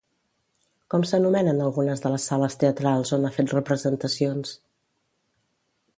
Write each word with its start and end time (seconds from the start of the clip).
Com 0.93 1.03
s'anomenen 1.09 1.61
algunes 1.65 2.01
de 2.07 2.11
les 2.13 2.25
sales 2.31 2.57
teatrals 2.63 3.15
on 3.19 3.27
ha 3.29 3.33
fet 3.39 3.55
representacions? 3.59 4.59